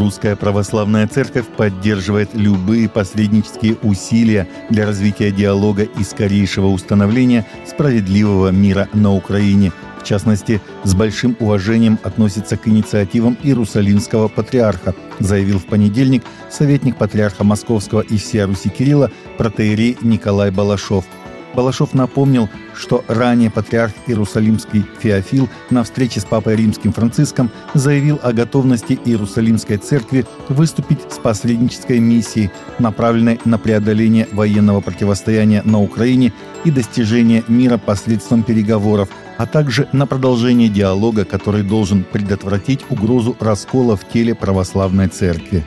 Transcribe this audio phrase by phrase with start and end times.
[0.00, 8.88] Русская Православная Церковь поддерживает любые посреднические усилия для развития диалога и скорейшего установления справедливого мира
[8.94, 9.72] на Украине.
[10.00, 17.44] В частности, с большим уважением относится к инициативам Иерусалимского патриарха, заявил в понедельник советник патриарха
[17.44, 21.04] Московского и всея Руси Кирилла протеерей Николай Балашов–
[21.54, 28.32] Балашов напомнил, что ранее патриарх Иерусалимский Феофил на встрече с папой римским Франциском заявил о
[28.32, 36.32] готовности Иерусалимской церкви выступить с посреднической миссией, направленной на преодоление военного противостояния на Украине
[36.64, 43.96] и достижение мира посредством переговоров, а также на продолжение диалога, который должен предотвратить угрозу раскола
[43.96, 45.64] в теле православной церкви.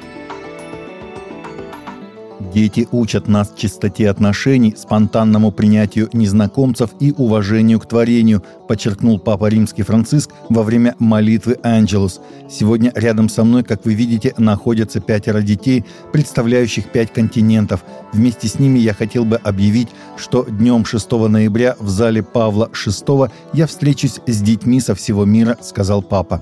[2.52, 9.84] Дети учат нас чистоте отношений, спонтанному принятию незнакомцев и уважению к творению, подчеркнул Папа Римский
[9.84, 12.20] Франциск во время молитвы «Анджелус».
[12.50, 17.84] Сегодня рядом со мной, как вы видите, находятся пятеро детей, представляющих пять континентов.
[18.12, 23.32] Вместе с ними я хотел бы объявить, что днем 6 ноября в зале Павла VI
[23.54, 26.42] я встречусь с детьми со всего мира, сказал Папа.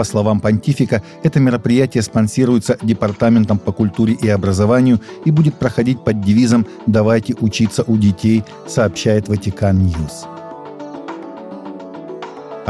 [0.00, 6.22] По словам понтифика, это мероприятие спонсируется Департаментом по культуре и образованию и будет проходить под
[6.22, 10.39] девизом «Давайте учиться у детей», сообщает Vatican News.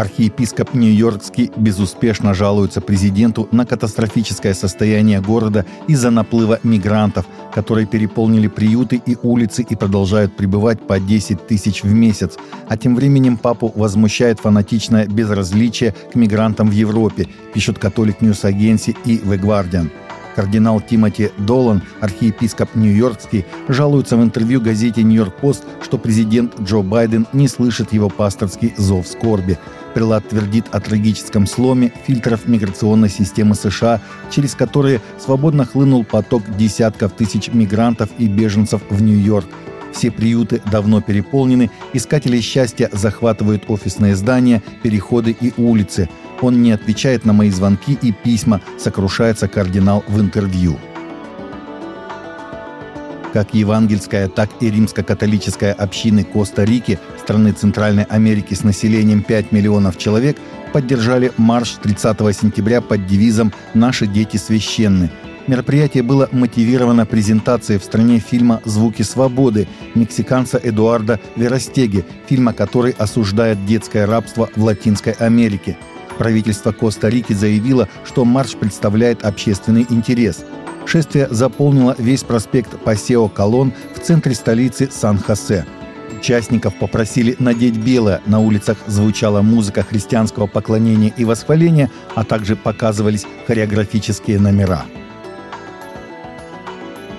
[0.01, 9.03] Архиепископ Нью-Йоркский безуспешно жалуется президенту на катастрофическое состояние города из-за наплыва мигрантов, которые переполнили приюты
[9.05, 12.39] и улицы и продолжают прибывать по 10 тысяч в месяц.
[12.67, 18.97] А тем временем папу возмущает фанатичное безразличие к мигрантам в Европе, пишут Catholic News Agency
[19.05, 19.91] и The Guardian.
[20.41, 27.47] Кардинал Тимоти Долан, архиепископ Нью-Йоркский, жалуется в интервью газете «Нью-Йорк-Пост», что президент Джо Байден не
[27.47, 29.59] слышит его пасторский зов скорби.
[29.93, 37.13] Прилад твердит о трагическом сломе фильтров миграционной системы США, через которые свободно хлынул поток десятков
[37.13, 39.47] тысяч мигрантов и беженцев в Нью-Йорк.
[39.93, 46.09] Все приюты давно переполнены, искатели счастья захватывают офисные здания, переходы и улицы.
[46.41, 50.79] Он не отвечает на мои звонки и письма, сокрушается кардинал в интервью.
[53.33, 60.37] Как евангельская, так и римско-католическая общины Коста-Рики, страны Центральной Америки с населением 5 миллионов человек,
[60.73, 65.11] поддержали марш 30 сентября под девизом «Наши дети священны».
[65.47, 73.65] Мероприятие было мотивировано презентацией в стране фильма «Звуки свободы» мексиканца Эдуарда Веростеги, фильма, который осуждает
[73.65, 75.77] детское рабство в Латинской Америке.
[76.21, 80.45] Правительство Коста-Рики заявило, что марш представляет общественный интерес–
[80.87, 85.65] Шествие заполнило весь проспект Пасео Колон в центре столицы Сан-Хосе.
[86.19, 93.25] Участников попросили надеть белое, на улицах звучала музыка христианского поклонения и восхваления, а также показывались
[93.47, 94.85] хореографические номера.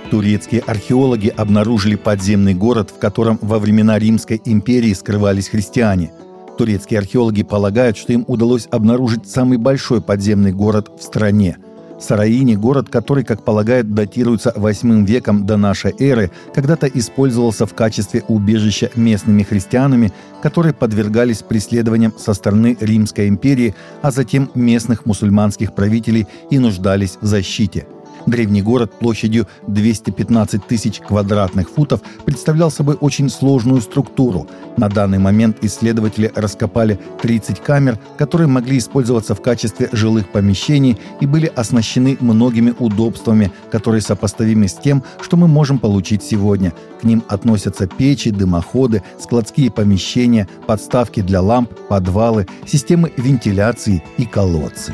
[0.10, 6.12] Турецкие археологи обнаружили подземный город, в котором во времена Римской империи скрывались христиане.
[6.58, 11.58] Турецкие археологи полагают, что им удалось обнаружить самый большой подземный город в стране–
[12.02, 18.24] Сараини, город, который, как полагают, датируется 8 веком до нашей эры, когда-то использовался в качестве
[18.28, 26.28] убежища местными христианами, которые подвергались преследованиям со стороны Римской империи, а затем местных мусульманских правителей
[26.50, 27.86] и нуждались в защите–
[28.26, 34.48] Древний город площадью 215 тысяч квадратных футов представлял собой очень сложную структуру.
[34.78, 41.26] На данный момент исследователи раскопали 30 камер, которые могли использоваться в качестве жилых помещений и
[41.26, 46.74] были оснащены многими удобствами, которые сопоставимы с тем, что мы можем получить сегодня.
[47.02, 54.94] К ним относятся печи, дымоходы, складские помещения, подставки для ламп, подвалы, системы вентиляции и колодцы.